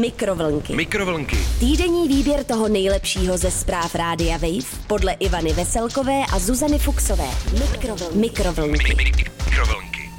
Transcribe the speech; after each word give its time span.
Mikrovlnky. 0.00 0.76
Mikrovlnky. 0.76 1.36
Týdenní 1.60 2.08
výběr 2.08 2.44
toho 2.44 2.68
nejlepšího 2.68 3.38
ze 3.38 3.50
zpráv 3.50 3.94
Rádia 3.94 4.36
Wave 4.36 4.66
podle 4.86 5.12
Ivany 5.12 5.52
Veselkové 5.52 6.22
a 6.32 6.38
Zuzany 6.38 6.78
Fuxové. 6.78 7.24
Mikrovlnky. 7.52 8.18
Mikrovlnky. 8.18 8.94
Mikrovlnky. 8.94 10.10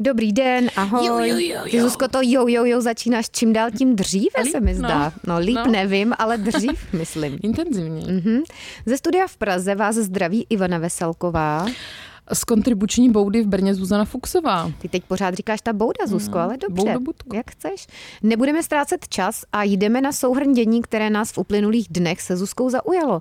Dobrý 0.00 0.32
den, 0.32 0.70
ahoj. 0.76 1.06
Jo, 1.06 1.18
jo, 1.18 1.36
jo, 1.38 1.60
Ty 1.70 1.76
jo. 1.76 1.82
Zuzko, 1.82 2.08
to 2.08 2.18
jo, 2.22 2.46
jo, 2.48 2.64
jo 2.64 2.80
začínáš 2.80 3.26
čím 3.32 3.52
dál 3.52 3.70
tím 3.78 3.96
dříve, 3.96 4.42
Líp, 4.42 4.52
se 4.52 4.60
mi 4.60 4.72
no. 4.72 4.78
zdá. 4.78 5.12
No, 5.26 5.38
líp 5.38 5.56
No. 5.66 5.70
nevím, 5.72 6.14
ale 6.18 6.38
dřív, 6.38 6.72
myslím. 6.92 7.38
Intenzivně. 7.42 8.12
Mhm. 8.12 8.40
Ze 8.86 8.96
studia 8.98 9.26
v 9.26 9.36
Praze 9.36 9.74
vás 9.74 9.96
zdraví 9.96 10.46
Ivana 10.50 10.78
Veselková. 10.78 11.66
Z 12.32 12.44
kontribuční 12.44 13.10
boudy 13.10 13.42
v 13.42 13.46
Brně 13.46 13.74
Zuzana 13.74 14.04
Fuxová. 14.04 14.70
Ty 14.78 14.88
teď 14.88 15.04
pořád 15.04 15.34
říkáš 15.34 15.60
ta 15.60 15.72
bouda, 15.72 16.06
Zuzko, 16.06 16.38
ale 16.38 16.56
dobře, 16.56 16.82
boudobudko. 16.84 17.36
jak 17.36 17.50
chceš. 17.50 17.86
Nebudeme 18.22 18.62
ztrácet 18.62 19.08
čas 19.08 19.44
a 19.52 19.62
jdeme 19.62 20.00
na 20.00 20.12
souhrn 20.12 20.52
dění, 20.52 20.82
které 20.82 21.10
nás 21.10 21.32
v 21.32 21.38
uplynulých 21.38 21.86
dnech 21.90 22.20
se 22.20 22.36
Zuzkou 22.36 22.70
zaujalo. 22.70 23.20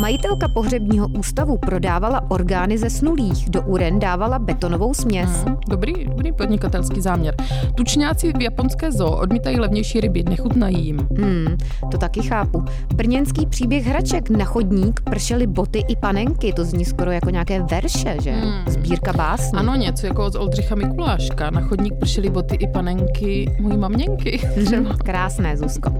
Majitelka 0.00 0.48
pohřebního 0.48 1.08
ústavu 1.08 1.58
prodávala 1.58 2.30
orgány 2.30 2.78
ze 2.78 2.90
snulých, 2.90 3.50
do 3.50 3.62
uren 3.62 3.98
dávala 3.98 4.38
betonovou 4.38 4.94
směs. 4.94 5.30
Hmm, 5.44 5.56
Dobrý, 5.68 6.04
dobrý 6.04 6.32
podnikatelský 6.32 7.00
záměr. 7.00 7.34
Tučňáci 7.74 8.32
v 8.32 8.42
japonské 8.42 8.92
zoo 8.92 9.16
odmítají 9.16 9.60
levnější 9.60 10.00
ryby, 10.00 10.24
nechutnají 10.28 10.86
jim. 10.86 11.08
Hmm, 11.18 11.56
to 11.90 11.98
taky 11.98 12.22
chápu. 12.22 12.64
Brněnský 12.94 13.46
příběh 13.46 13.86
hraček 13.86 14.30
na 14.30 14.44
chodník 14.44 15.00
pršely 15.00 15.46
boty 15.46 15.84
i 15.88 15.96
panenky, 15.96 16.52
to 16.52 16.64
zní 16.64 16.84
skoro 16.84 17.10
jako 17.10 17.30
nějaké 17.30 17.62
verše, 17.62 18.16
že? 18.22 18.32
Hmm. 18.32 18.64
Sbírka 18.66 19.12
básní. 19.12 19.58
Ano, 19.58 19.74
něco 19.74 20.06
jako 20.06 20.26
od 20.26 20.34
Oldřicha 20.34 20.74
Mikuláška. 20.74 21.50
Na 21.50 21.60
chodník 21.60 21.94
pršely 21.94 22.30
boty 22.30 22.54
i 22.54 22.68
panenky 22.68 23.56
mojí 23.60 23.76
maměnky. 23.76 24.40
Krásné, 25.04 25.56
Zuzko. 25.56 25.90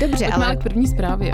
Dobře, 0.00 0.06
Pojďme 0.08 0.28
ale 0.28 0.46
ale 0.46 0.56
k 0.56 0.62
první 0.62 0.86
zprávě. 0.86 1.32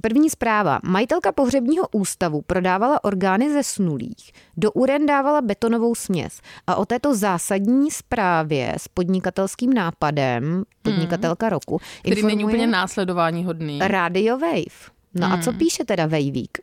První 0.00 0.30
zpráva. 0.30 0.80
Majitelka 0.84 1.32
pohřebního 1.32 1.88
ústavu 1.92 2.42
prodávala 2.42 3.04
orgány 3.04 3.52
ze 3.52 3.62
snulých, 3.62 4.32
do 4.56 4.72
uren 4.72 5.06
dávala 5.06 5.40
betonovou 5.40 5.94
směs. 5.94 6.40
A 6.66 6.74
o 6.74 6.86
této 6.86 7.14
zásadní 7.14 7.90
zprávě 7.90 8.74
s 8.76 8.88
podnikatelským 8.88 9.72
nápadem, 9.72 10.64
podnikatelka 10.82 11.48
roku, 11.48 11.80
Který 12.00 12.22
není 12.22 12.44
úplně 12.44 12.66
následování 12.66 13.44
hodný. 13.44 13.78
Radio 13.82 14.38
Wave. 14.38 14.99
No 15.14 15.32
a 15.32 15.38
co 15.38 15.52
píše 15.52 15.84
teda 15.84 16.06
Vejvík? 16.06 16.58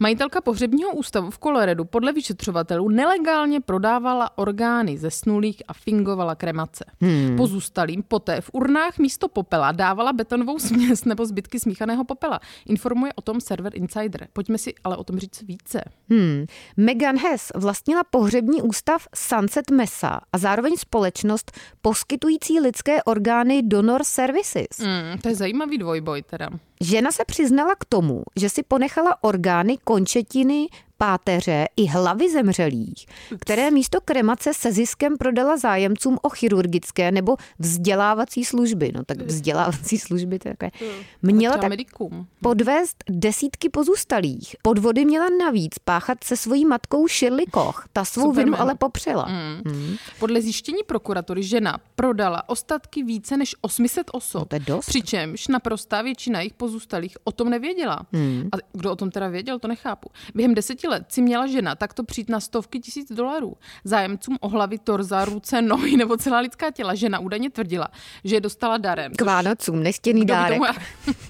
Majitelka 0.00 0.40
pohřebního 0.40 0.90
ústavu 0.90 1.30
v 1.30 1.38
Koloredu 1.38 1.84
podle 1.84 2.12
vyšetřovatelů 2.12 2.88
nelegálně 2.88 3.60
prodávala 3.60 4.38
orgány 4.38 4.98
ze 4.98 5.10
snulých 5.10 5.62
a 5.68 5.72
fingovala 5.72 6.34
kremace. 6.34 6.84
Hmm. 7.00 7.36
Pozůstalým 7.36 8.02
poté 8.02 8.40
v 8.40 8.50
urnách 8.52 8.98
místo 8.98 9.28
popela 9.28 9.72
dávala 9.72 10.12
betonovou 10.12 10.58
směs 10.58 11.04
nebo 11.04 11.26
zbytky 11.26 11.60
smíchaného 11.60 12.04
popela. 12.04 12.40
Informuje 12.66 13.12
o 13.12 13.22
tom 13.22 13.40
server 13.40 13.76
Insider. 13.76 14.28
Pojďme 14.32 14.58
si 14.58 14.74
ale 14.84 14.96
o 14.96 15.04
tom 15.04 15.18
říct 15.18 15.42
více. 15.42 15.84
Hmm. 16.10 16.46
Megan 16.76 17.16
Hess 17.18 17.52
vlastnila 17.54 18.04
pohřební 18.04 18.62
ústav 18.62 19.06
Sunset 19.14 19.70
Mesa 19.70 20.20
a 20.32 20.38
zároveň 20.38 20.76
společnost 20.76 21.52
poskytující 21.82 22.60
lidské 22.60 23.02
orgány 23.02 23.62
Donor 23.62 24.04
Services. 24.04 24.78
Hmm, 24.80 25.18
to 25.22 25.28
je 25.28 25.34
zajímavý 25.34 25.78
dvojboj 25.78 26.22
teda. 26.22 26.48
Žena 26.80 27.12
se 27.12 27.24
přiznala 27.24 27.74
k 27.74 27.84
tomu, 27.84 28.22
že 28.36 28.48
si 28.48 28.62
ponechala 28.62 29.24
orgány, 29.24 29.78
končetiny, 29.84 30.66
páteře 30.98 31.66
i 31.76 31.86
hlavy 31.86 32.32
zemřelých, 32.32 33.06
které 33.40 33.70
místo 33.70 34.00
kremace 34.00 34.54
se 34.54 34.72
ziskem 34.72 35.16
prodala 35.16 35.56
zájemcům 35.56 36.18
o 36.22 36.28
chirurgické 36.28 37.12
nebo 37.12 37.36
vzdělávací 37.58 38.44
služby. 38.44 38.92
No 38.94 39.04
tak 39.04 39.20
vzdělávací 39.20 39.98
služby 39.98 40.38
to 40.38 40.48
je 40.48 40.56
takové. 40.56 40.90
Měla 41.22 41.58
Třeba 41.58 41.76
tak 41.76 42.10
podvést 42.40 43.04
desítky 43.10 43.68
pozůstalých. 43.68 44.56
Podvody 44.62 45.04
měla 45.04 45.26
navíc 45.40 45.78
páchat 45.78 46.24
se 46.24 46.36
svojí 46.36 46.64
matkou 46.64 47.08
Shirley 47.08 47.46
Koch. 47.46 47.88
Ta 47.92 48.04
svou 48.04 48.22
Super 48.22 48.44
vinu 48.44 48.60
ale 48.60 48.74
popřela. 48.74 49.24
Hmm. 49.24 49.96
Podle 50.18 50.42
zjištění 50.42 50.82
prokuratury 50.86 51.42
žena 51.42 51.78
prodala 51.94 52.48
ostatky 52.48 53.02
více 53.02 53.36
než 53.36 53.54
800 53.60 54.10
osob. 54.12 54.40
No 54.40 54.44
to 54.44 54.56
je 54.56 54.60
dost. 54.60 54.86
Přičemž 54.86 55.48
naprostá 55.48 56.02
většina 56.02 56.38
jejich 56.40 56.54
pozůstalých 56.54 57.16
o 57.24 57.32
tom 57.32 57.50
nevěděla. 57.50 58.06
Hmm. 58.12 58.48
A 58.52 58.56
kdo 58.72 58.92
o 58.92 58.96
tom 58.96 59.10
teda 59.10 59.28
věděl, 59.28 59.58
to 59.58 59.68
nechápu. 59.68 60.10
Během 60.34 60.54
deseti 60.54 60.83
let 60.86 61.04
si 61.08 61.22
měla 61.22 61.46
žena 61.46 61.74
takto 61.74 62.04
přijít 62.04 62.28
na 62.28 62.40
stovky 62.40 62.80
tisíc 62.80 63.12
dolarů. 63.12 63.56
Zájemcům 63.84 64.36
o 64.40 64.48
hlavy, 64.48 64.78
torza, 64.78 65.24
ruce, 65.24 65.62
nohy 65.62 65.96
nebo 65.96 66.16
celá 66.16 66.38
lidská 66.38 66.70
těla 66.70 66.94
žena 66.94 67.18
údajně 67.18 67.50
tvrdila, 67.50 67.88
že 68.24 68.36
je 68.36 68.40
dostala 68.40 68.76
darem. 68.78 69.12
K 69.18 69.20
Vánocům, 69.22 69.82
by 70.20 70.24
dárek. 70.24 70.58
tomu- 70.58 70.64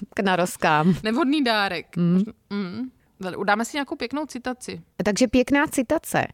K 0.15 0.19
narozkám. 0.19 0.95
Nevhodný 1.03 1.43
dárek. 1.43 1.97
Mm. 1.97 2.23
Mm. 2.49 2.89
Dáme 3.45 3.65
si 3.65 3.77
nějakou 3.77 3.95
pěknou 3.95 4.25
citaci. 4.25 4.81
Takže 5.03 5.27
pěkná 5.27 5.67
citace 5.67 6.27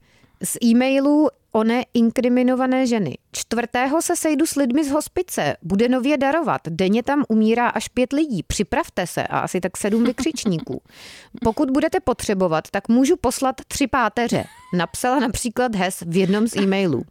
z 0.44 0.58
e-mailu 0.64 1.28
oné 1.52 1.86
inkriminované 1.94 2.88
ženy. 2.88 3.18
Čtvrtého 3.32 4.02
se 4.02 4.16
sejdu 4.16 4.46
s 4.46 4.56
lidmi 4.56 4.86
z 4.86 4.92
hospice. 4.92 5.58
Bude 5.62 5.90
nově 5.90 6.18
darovat. 6.18 6.62
Denně 6.70 7.04
tam 7.04 7.24
umírá 7.30 7.70
až 7.70 7.88
pět 7.88 8.14
lidí. 8.14 8.44
Připravte 8.44 9.08
se 9.08 9.24
a 9.24 9.40
asi 9.40 9.62
tak 9.62 9.78
sedm 9.78 10.04
vykřičníků. 10.04 10.82
Pokud 11.44 11.72
budete 11.72 12.00
potřebovat, 12.00 12.70
tak 12.72 12.90
můžu 12.90 13.18
poslat 13.18 13.56
tři 13.68 13.88
páteře. 13.88 14.44
Napsala 14.74 15.20
například 15.20 15.76
Hes 15.76 16.04
v 16.08 16.18
jednom 16.18 16.48
z 16.48 16.56
e-mailů. 16.56 17.04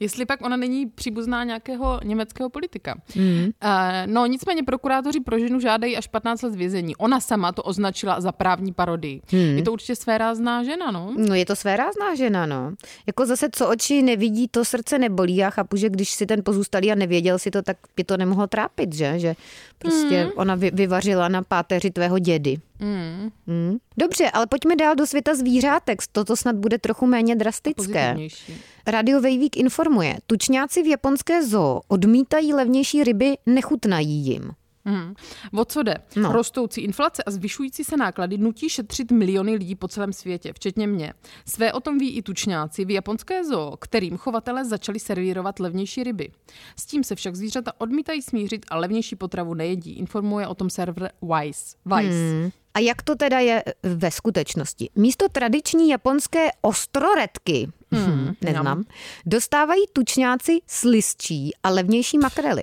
Jestli 0.00 0.26
pak 0.26 0.44
ona 0.44 0.56
není 0.56 0.86
příbuzná 0.86 1.44
nějakého 1.44 2.00
německého 2.04 2.50
politika. 2.50 2.94
Hmm. 3.14 3.44
Uh, 3.44 3.50
no 4.06 4.26
nicméně 4.26 4.62
prokurátoři 4.62 5.20
pro 5.20 5.38
ženu 5.38 5.60
žádají 5.60 5.96
až 5.96 6.06
15 6.06 6.42
let 6.42 6.54
vězení. 6.54 6.96
Ona 6.96 7.20
sama 7.20 7.52
to 7.52 7.62
označila 7.62 8.20
za 8.20 8.32
právní 8.32 8.72
parodii. 8.72 9.22
Hmm. 9.30 9.56
Je 9.56 9.62
to 9.62 9.72
určitě 9.72 9.96
svérázná 9.96 10.62
žena, 10.64 10.90
no. 10.90 11.14
No 11.16 11.34
je 11.34 11.46
to 11.46 11.56
své 11.56 11.76
rázná 11.76 12.14
žena, 12.14 12.46
no. 12.46 12.72
Jako 13.06 13.26
zase, 13.26 13.48
co 13.52 13.68
oči 13.68 14.02
nevidí, 14.02 14.48
to 14.48 14.64
srdce 14.64 14.98
nebolí. 14.98 15.36
Já 15.36 15.50
chápu, 15.50 15.76
že 15.76 15.88
když 15.88 16.10
si 16.10 16.26
ten 16.26 16.44
pozůstalý 16.44 16.92
a 16.92 16.94
nevěděl 16.94 17.38
si 17.38 17.50
to, 17.50 17.62
tak 17.62 17.76
by 17.96 18.04
to 18.04 18.16
nemohlo 18.16 18.46
trápit, 18.46 18.94
že? 18.94 19.18
Že 19.18 19.34
prostě 19.78 20.22
Hmm. 20.22 20.30
ona 20.36 20.54
vy, 20.54 20.70
vyvařila 20.74 21.28
na 21.28 21.42
páteři 21.42 21.90
tvého 21.90 22.18
dědy. 22.18 22.56
Mm. 22.80 23.30
Hmm. 23.46 23.78
Dobře, 23.96 24.30
ale 24.30 24.46
pojďme 24.46 24.76
dál 24.76 24.94
do 24.94 25.06
světa 25.06 25.34
zvířátek. 25.34 25.98
Toto 26.12 26.36
snad 26.36 26.56
bude 26.56 26.78
trochu 26.78 27.06
méně 27.06 27.36
drastické. 27.36 28.16
Radio 28.86 29.20
Vejvík 29.20 29.56
informuje, 29.56 30.18
tučňáci 30.26 30.82
v 30.82 30.86
japonské 30.86 31.46
zoo 31.46 31.80
odmítají 31.88 32.54
levnější 32.54 33.04
ryby, 33.04 33.36
nechutnají 33.46 34.26
jim. 34.26 34.52
Mm. 34.84 35.14
O 35.60 35.64
co 35.64 35.82
jde? 35.82 35.94
No. 36.16 36.32
Rostoucí 36.32 36.80
inflace 36.80 37.22
a 37.22 37.30
zvyšující 37.30 37.84
se 37.84 37.96
náklady 37.96 38.38
nutí 38.38 38.68
šetřit 38.68 39.10
miliony 39.10 39.54
lidí 39.54 39.74
po 39.74 39.88
celém 39.88 40.12
světě, 40.12 40.52
včetně 40.52 40.86
mě. 40.86 41.12
Své 41.46 41.72
o 41.72 41.80
tom 41.80 41.98
ví 41.98 42.16
i 42.16 42.22
tučňáci 42.22 42.84
v 42.84 42.90
japonské 42.90 43.44
zoo, 43.44 43.76
kterým 43.76 44.16
chovatelé 44.16 44.64
začali 44.64 44.98
servírovat 45.00 45.60
levnější 45.60 46.04
ryby. 46.04 46.30
S 46.76 46.86
tím 46.86 47.04
se 47.04 47.14
však 47.14 47.36
zvířata 47.36 47.72
odmítají 47.78 48.22
smířit 48.22 48.66
a 48.70 48.76
levnější 48.76 49.16
potravu 49.16 49.54
nejedí, 49.54 49.92
informuje 49.92 50.46
o 50.46 50.54
tom 50.54 50.70
server 50.70 51.10
Vice. 51.22 51.76
Vice. 51.86 52.08
Hmm. 52.08 52.50
A 52.74 52.78
jak 52.78 53.02
to 53.02 53.16
teda 53.16 53.38
je 53.38 53.64
ve 53.82 54.10
skutečnosti? 54.10 54.90
Místo 54.96 55.28
tradiční 55.28 55.88
japonské 55.88 56.48
ostroretky, 56.60 57.68
hmm, 57.92 58.34
neznám, 58.44 58.84
dostávají 59.26 59.82
tučňáci 59.92 60.60
slizčí 60.66 61.50
a 61.62 61.70
levnější 61.70 62.18
makrely. 62.18 62.62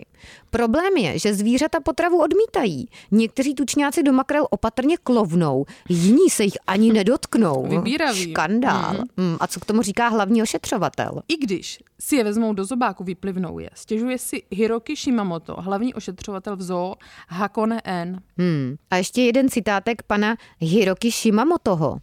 Problém 0.49 0.97
je, 0.97 1.19
že 1.19 1.33
zvířata 1.33 1.79
potravu 1.79 2.21
odmítají. 2.21 2.89
Někteří 3.11 3.55
tučňáci 3.55 4.03
do 4.03 4.13
makrel 4.13 4.47
opatrně 4.49 4.97
klovnou, 4.97 5.65
jiní 5.89 6.29
se 6.29 6.43
jich 6.43 6.57
ani 6.67 6.93
nedotknou. 6.93 7.67
Vybíravý. 7.67 8.31
Škandál. 8.31 8.93
Mhm. 8.93 9.03
Hmm. 9.17 9.37
A 9.39 9.47
co 9.47 9.59
k 9.59 9.65
tomu 9.65 9.81
říká 9.81 10.07
hlavní 10.07 10.41
ošetřovatel? 10.41 11.21
I 11.27 11.37
když 11.37 11.79
si 11.99 12.15
je 12.15 12.23
vezmou 12.23 12.53
do 12.53 12.65
zobáku, 12.65 13.03
vyplivnou 13.03 13.59
je. 13.59 13.69
Stěžuje 13.73 14.17
si 14.17 14.43
Hiroki 14.51 14.95
Shimamoto, 14.95 15.55
hlavní 15.59 15.93
ošetřovatel 15.93 16.55
v 16.55 16.61
zoo 16.61 16.95
Hakone 17.27 17.81
N. 17.83 18.21
Hmm. 18.37 18.75
A 18.91 18.97
ještě 18.97 19.21
jeden 19.21 19.49
citátek 19.49 20.03
pana 20.03 20.35
Hiroki 20.59 21.11
Shimamotoho. 21.11 21.97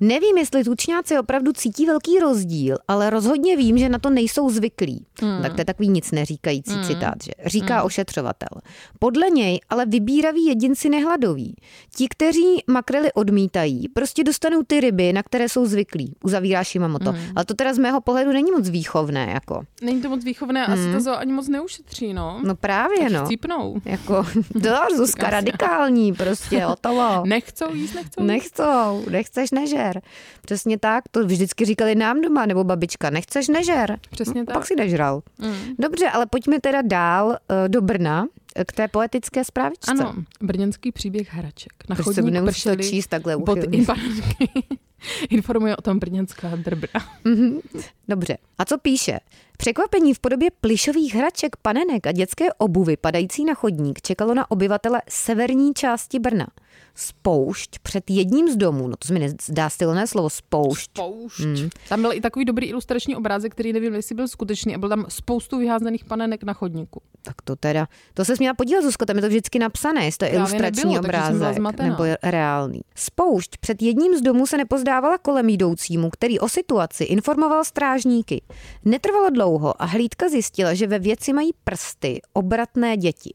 Nevím, 0.00 0.38
jestli 0.38 0.64
tučňáci 0.64 1.18
opravdu 1.18 1.52
cítí 1.52 1.86
velký 1.86 2.18
rozdíl, 2.18 2.76
ale 2.88 3.10
rozhodně 3.10 3.56
vím, 3.56 3.78
že 3.78 3.88
na 3.88 3.98
to 3.98 4.10
nejsou 4.10 4.50
zvyklí. 4.50 5.06
Hmm. 5.22 5.42
Tak 5.42 5.54
to 5.54 5.60
je 5.60 5.64
takový 5.64 5.88
nic 5.88 6.10
neříkající 6.10 6.72
hmm. 6.72 6.84
citát, 6.84 7.14
že? 7.24 7.32
Říká 7.46 7.76
hmm. 7.76 7.86
ošetřovatel. 7.86 8.60
Podle 8.98 9.30
něj 9.30 9.60
ale 9.70 9.86
vybíraví 9.86 10.46
jedinci 10.46 10.88
nehladoví. 10.88 11.56
Ti, 11.96 12.08
kteří 12.08 12.62
makrely 12.66 13.12
odmítají, 13.12 13.88
prostě 13.88 14.24
dostanou 14.24 14.62
ty 14.62 14.80
ryby, 14.80 15.12
na 15.12 15.22
které 15.22 15.48
jsou 15.48 15.66
zvyklí. 15.66 16.14
Uzavírá 16.24 16.64
Shimamoto. 16.64 17.12
Hmm. 17.12 17.20
Ale 17.36 17.44
to 17.44 17.54
teda 17.54 17.74
z 17.74 17.78
mého 17.78 18.00
pohledu 18.00 18.32
není 18.32 18.50
moc 18.50 18.68
výchovné, 18.68 19.30
jako. 19.34 19.62
Není 19.82 20.02
to 20.02 20.08
moc 20.08 20.24
výchovné, 20.24 20.64
hmm. 20.64 20.74
asi 20.74 20.92
to 20.92 21.00
zoo 21.00 21.16
ani 21.16 21.32
moc 21.32 21.48
neušetří, 21.48 22.14
no. 22.14 22.40
No 22.44 22.54
právě, 22.54 22.98
Tak 22.98 23.12
no. 23.12 23.24
Chcípnou. 23.24 23.80
Jako, 23.84 24.26
to 24.62 24.96
Zuzka 24.96 25.30
radikální, 25.30 26.12
prostě, 26.12 26.64
hotovo. 26.64 27.22
Nechcou 27.24 27.74
jíst, 27.74 27.94
nechcou 27.94 28.22
jíst. 28.22 28.28
Nechcou, 28.28 29.04
nechceš 29.10 29.49
nechceš 29.52 29.70
nežer. 29.70 30.02
Přesně 30.42 30.78
tak, 30.78 31.04
to 31.10 31.26
vždycky 31.26 31.64
říkali 31.64 31.94
nám 31.94 32.20
doma, 32.20 32.46
nebo 32.46 32.64
babička, 32.64 33.10
nechceš 33.10 33.48
nežer. 33.48 33.98
Přesně 34.10 34.44
tak. 34.44 34.54
Pak 34.54 34.66
si 34.66 34.76
nežral. 34.76 35.22
Mm. 35.38 35.54
Dobře, 35.78 36.08
ale 36.08 36.26
pojďme 36.26 36.60
teda 36.60 36.82
dál 36.82 37.26
uh, 37.26 37.36
do 37.68 37.80
Brna, 37.80 38.26
k 38.66 38.72
té 38.72 38.88
poetické 38.88 39.44
zprávičce. 39.44 39.90
Ano, 39.90 40.14
brněnský 40.40 40.92
příběh 40.92 41.34
hraček. 41.34 41.72
Na 41.88 41.96
chodník 41.96 42.44
pršeli 42.44 42.90
číst 42.90 43.06
takhle 43.06 43.36
uchylně. 43.36 43.86
Informuje 45.30 45.76
o 45.76 45.82
tom 45.82 45.98
brněnská 45.98 46.56
drbra. 46.56 47.00
Mm-hmm. 47.24 47.60
Dobře. 48.08 48.38
A 48.58 48.64
co 48.64 48.78
píše? 48.78 49.20
Překvapení 49.56 50.14
v 50.14 50.18
podobě 50.18 50.50
plišových 50.60 51.14
hraček, 51.14 51.56
panenek 51.56 52.06
a 52.06 52.12
dětské 52.12 52.52
obuvy 52.52 52.96
padající 52.96 53.44
na 53.44 53.54
chodník 53.54 54.02
čekalo 54.02 54.34
na 54.34 54.50
obyvatele 54.50 55.02
severní 55.08 55.74
části 55.74 56.18
Brna 56.18 56.46
spoušť 56.94 57.78
před 57.78 58.10
jedním 58.10 58.48
z 58.48 58.56
domů. 58.56 58.88
No 58.88 58.96
to 58.96 59.08
se 59.08 59.12
mi 59.12 59.18
nezdá 59.18 59.70
stylné 59.70 60.06
slovo 60.06 60.30
spoušť. 60.30 60.90
Spoušť. 60.90 61.40
Hmm. 61.40 61.70
Tam 61.88 62.02
byl 62.02 62.12
i 62.12 62.20
takový 62.20 62.44
dobrý 62.44 62.66
ilustrační 62.66 63.16
obrázek, 63.16 63.52
který 63.52 63.72
nevím, 63.72 63.94
jestli 63.94 64.14
byl 64.14 64.28
skutečný 64.28 64.74
a 64.74 64.78
byl 64.78 64.88
tam 64.88 65.06
spoustu 65.08 65.58
vyházených 65.58 66.04
panenek 66.04 66.44
na 66.44 66.52
chodníku. 66.52 67.02
Tak 67.22 67.42
to 67.44 67.56
teda, 67.56 67.88
to 68.14 68.24
se 68.24 68.36
směla 68.36 68.54
podívat, 68.54 68.82
Zuzko, 68.82 69.06
tam 69.06 69.16
je 69.16 69.22
to 69.22 69.28
vždycky 69.28 69.58
napsané, 69.58 70.04
jestli 70.04 70.18
to 70.18 70.24
je 70.24 70.30
ilustrační 70.30 70.94
nebylo, 70.94 70.98
obrázek 70.98 71.58
nebo 71.78 72.04
je 72.04 72.18
reálný. 72.22 72.80
Spoušť 72.94 73.56
před 73.56 73.82
jedním 73.82 74.18
z 74.18 74.20
domů 74.20 74.46
se 74.46 74.56
nepozdávala 74.90 75.18
kolem 75.18 75.48
jdoucímu, 75.48 76.10
který 76.10 76.38
o 76.38 76.48
situaci 76.48 77.04
informoval 77.04 77.64
strážníky. 77.64 78.42
Netrvalo 78.84 79.30
dlouho 79.30 79.82
a 79.82 79.84
hlídka 79.84 80.28
zjistila, 80.28 80.74
že 80.74 80.86
ve 80.86 80.98
věci 80.98 81.32
mají 81.32 81.50
prsty 81.64 82.20
obratné 82.32 82.96
děti. 82.96 83.32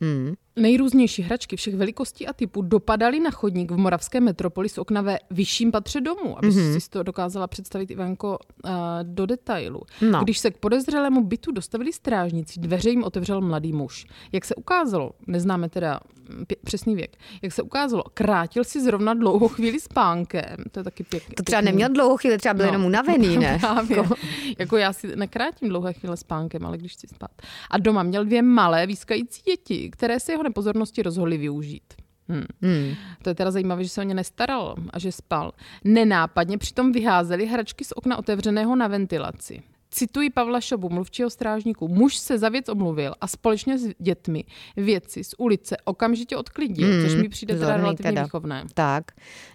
Hmm. 0.00 0.34
Nejrůznější 0.56 1.22
hračky 1.22 1.56
všech 1.56 1.74
velikostí 1.74 2.26
a 2.26 2.32
typů 2.32 2.62
dopadaly 2.62 3.20
na 3.20 3.30
chodník 3.30 3.70
v 3.70 3.76
moravské 3.76 4.20
metropoli 4.20 4.68
z 4.68 4.78
okna 4.78 5.02
ve 5.02 5.18
vyšším 5.30 5.72
patře 5.72 6.00
domu, 6.00 6.38
aby 6.38 6.48
mm-hmm. 6.48 6.78
si 6.78 6.90
to 6.90 7.02
dokázala 7.02 7.46
představit 7.46 7.90
Ivanko 7.90 8.38
uh, 8.64 8.70
do 9.02 9.26
detailu. 9.26 9.80
No. 10.10 10.20
Když 10.22 10.38
se 10.38 10.50
k 10.50 10.58
podezřelému 10.58 11.24
bytu 11.24 11.52
dostavili 11.52 11.92
strážníci, 11.92 12.60
dveře 12.60 12.90
jim 12.90 13.04
otevřel 13.04 13.40
mladý 13.40 13.72
muž. 13.72 14.06
Jak 14.32 14.44
se 14.44 14.54
ukázalo, 14.54 15.10
neznáme 15.26 15.68
teda 15.68 16.00
přesný 16.64 16.94
věk, 16.94 17.16
jak 17.42 17.52
se 17.52 17.62
ukázalo, 17.62 18.04
krátil 18.14 18.64
si 18.64 18.82
zrovna 18.82 19.14
dlouhou 19.14 19.48
chvíli 19.48 19.80
spánkem. 19.80 20.56
To 20.72 20.80
je 20.80 20.84
taky 20.84 21.04
pěkný. 21.04 21.34
To 21.34 21.42
třeba 21.42 21.60
neměl 21.60 21.88
dlouhou 21.88 22.16
chvíli, 22.16 22.38
třeba 22.38 22.54
byl 22.54 22.66
no. 22.66 22.72
jenom 22.72 22.84
unavený, 22.84 23.36
ne? 23.38 23.58
Právě. 23.60 23.96
Jako... 23.96 24.14
jako 24.58 24.76
já 24.76 24.92
si 24.92 25.16
nekrátím 25.16 25.68
dlouhé 25.68 25.92
chvíle 25.92 26.16
spánkem, 26.16 26.66
ale 26.66 26.78
když 26.78 26.92
chci 26.92 27.06
spát. 27.08 27.30
A 27.70 27.78
doma 27.78 28.02
měl 28.02 28.24
dvě 28.24 28.42
malé 28.42 28.86
výskající 28.86 29.42
děti, 29.42 29.90
které 29.90 30.20
se 30.20 30.32
jeho 30.32 30.42
nepozornosti 30.42 31.02
rozhodli 31.02 31.38
využít. 31.38 31.94
Hmm. 32.28 32.44
Hmm. 32.62 32.94
To 33.22 33.30
je 33.30 33.34
teda 33.34 33.50
zajímavé, 33.50 33.84
že 33.84 33.90
se 33.90 34.00
o 34.00 34.04
ně 34.04 34.14
nestaral 34.14 34.74
a 34.90 34.98
že 34.98 35.12
spal. 35.12 35.52
Nenápadně 35.84 36.58
přitom 36.58 36.92
vyházeli 36.92 37.46
hračky 37.46 37.84
z 37.84 37.92
okna 37.92 38.16
otevřeného 38.16 38.76
na 38.76 38.88
ventilaci. 38.88 39.62
Cituji 39.90 40.30
Pavla 40.30 40.60
Šobu, 40.60 40.88
mluvčího 40.88 41.30
strážníku. 41.30 41.88
Muž 41.88 42.16
se 42.16 42.38
za 42.38 42.48
věc 42.48 42.68
omluvil 42.68 43.14
a 43.20 43.26
společně 43.26 43.78
s 43.78 43.88
dětmi 43.98 44.44
věci 44.76 45.24
z 45.24 45.34
ulice 45.38 45.76
okamžitě 45.84 46.36
odklidil, 46.36 46.88
hmm, 46.88 47.02
což 47.04 47.14
mi 47.14 47.28
přijde 47.28 47.54
teda 47.58 47.76
relativně 47.76 48.10
teda. 48.10 48.22
výchovné. 48.22 48.64
Tak. 48.74 49.04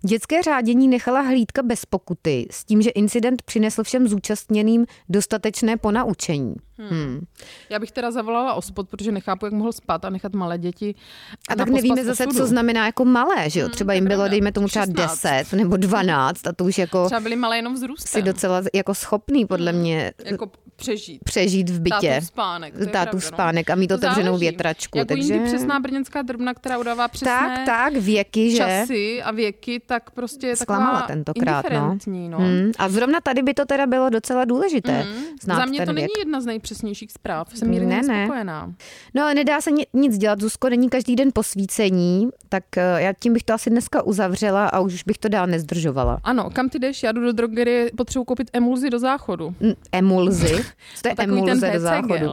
Dětské 0.06 0.42
řádění 0.42 0.88
nechala 0.88 1.22
hlídka 1.22 1.64
bez 1.64 1.86
pokuty 1.86 2.48
s 2.52 2.66
tím, 2.66 2.82
že 2.82 2.90
incident 2.90 3.42
přinesl 3.42 3.84
všem 3.84 4.08
zúčastněným 4.08 4.86
dostatečné 5.10 5.78
ponaučení. 5.78 6.56
Hmm. 6.90 7.12
Hmm. 7.12 7.26
Já 7.70 7.80
bych 7.80 7.92
teda 7.92 8.12
zavolala 8.12 8.54
ospod, 8.54 8.90
protože 8.90 9.12
nechápu, 9.12 9.46
jak 9.46 9.54
mohl 9.54 9.72
spát 9.72 10.06
a 10.06 10.10
nechat 10.10 10.34
malé 10.34 10.58
děti. 10.58 10.96
A 11.50 11.56
tak 11.56 11.70
nevíme 11.70 12.04
zase, 12.04 12.28
co 12.28 12.48
znamená 12.48 12.86
jako 12.86 13.06
malé, 13.06 13.50
že 13.50 13.60
jo? 13.60 13.66
Hmm, 13.66 13.74
třeba 13.74 13.94
jim 13.94 14.08
bylo, 14.08 14.28
dejme 14.28 14.52
tomu 14.52 14.68
třeba 14.68 14.86
16. 14.86 15.24
10 15.24 15.54
nebo 15.54 15.78
12 15.78 16.48
a 16.48 16.54
to 16.54 16.64
už 16.64 16.78
jako... 16.78 17.06
Třeba 17.06 17.22
byli 17.22 17.36
malé 17.36 17.58
jenom 17.58 17.74
vzrůstem. 17.74 18.22
Si 18.22 18.22
docela 18.22 18.62
jako 18.74 18.94
schopný, 18.94 19.46
podle 19.46 19.72
hmm. 19.72 19.82
mě. 19.82 20.12
Jako 20.26 20.52
přežít. 20.76 21.24
Přežít 21.24 21.70
v 21.70 21.82
bytě. 21.82 22.10
Tátu 22.10 22.26
spánek. 22.26 22.74
Tátu 22.74 22.90
pravda, 22.92 23.12
no. 23.14 23.22
spánek 23.22 23.70
a 23.70 23.76
mít 23.76 23.92
otevřenou 23.92 24.38
větračku. 24.38 24.98
Jako 24.98 25.08
takže... 25.08 25.34
jindy 25.34 25.48
přesná 25.48 25.80
brněnská 25.80 26.22
drbna, 26.22 26.54
která 26.54 26.78
udává 26.78 27.08
přesné 27.08 27.64
tak, 27.66 27.66
tak, 27.66 27.94
věky, 27.94 28.52
že? 28.52 28.58
časy 28.58 29.22
a 29.24 29.32
věky, 29.32 29.82
tak 29.86 30.12
prostě 30.12 30.48
je 30.48 30.56
Zklamala 30.56 31.02
tentokrát, 31.02 31.66
no. 31.74 31.98
no. 32.08 32.38
Hmm. 32.38 32.72
A 32.78 32.90
zrovna 32.90 33.22
tady 33.22 33.42
by 33.42 33.54
to 33.54 33.66
teda 33.66 33.88
bylo 33.88 34.10
docela 34.10 34.46
důležité. 34.46 35.02
Hmm. 35.02 35.24
Za 35.42 35.66
mě 35.66 35.86
to 35.86 35.94
věk. 35.94 35.96
není 35.96 36.20
jedna 36.20 36.42
z 36.42 36.46
nejpřesnějších 36.46 36.71
zpráv. 37.12 37.58
Jsem 37.58 37.70
mírně 37.70 38.02
ne, 38.02 38.04
spokojená. 38.04 38.74
No 39.14 39.24
ale 39.24 39.34
nedá 39.34 39.62
se 39.62 39.72
nic 39.94 40.18
dělat, 40.18 40.42
Zuzko, 40.42 40.70
není 40.70 40.90
každý 40.90 41.16
den 41.16 41.30
posvícení, 41.34 42.30
tak 42.50 42.78
eh, 42.78 43.02
já 43.02 43.14
tím 43.14 43.34
bych 43.34 43.44
to 43.44 43.54
asi 43.54 43.70
dneska 43.70 44.02
uzavřela 44.02 44.68
a 44.68 44.80
už 44.80 45.04
bych 45.04 45.18
to 45.18 45.30
dál 45.30 45.48
nezdržovala. 45.48 46.20
Ano, 46.24 46.50
kam 46.50 46.70
ty 46.70 46.80
jdeš? 46.80 47.04
Já 47.04 47.12
jdu 47.12 47.22
do 47.22 47.32
drogerie, 47.32 47.92
potřebuji 47.98 48.26
koupit 48.26 48.50
emulzi 48.54 48.90
do 48.90 49.00
záchodu. 49.00 49.56
emulzi? 49.92 50.56
Co 50.96 51.02
to 51.02 51.08
je 51.08 51.16
emulze 51.18 51.72
do 51.72 51.80
záchodu? 51.80 52.32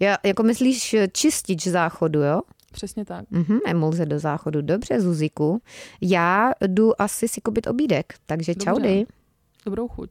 Já, 0.00 0.16
jako 0.24 0.42
myslíš 0.42 0.94
eh, 0.94 1.08
čistič 1.12 1.66
záchodu, 1.66 2.22
jo? 2.22 2.40
Přesně 2.72 3.04
tak. 3.04 3.24
Mm-hmm, 3.32 3.58
emulze 3.66 4.06
do 4.06 4.18
záchodu. 4.18 4.62
Dobře, 4.62 5.00
Zuziku. 5.00 5.62
Já 6.00 6.52
jdu 6.66 7.02
asi 7.02 7.28
si 7.28 7.40
koupit 7.40 7.66
obídek, 7.66 8.14
takže 8.26 8.54
Dobře. 8.54 8.64
čaudy. 8.64 9.04
Dobrou 9.66 9.88
chuť. 9.88 10.10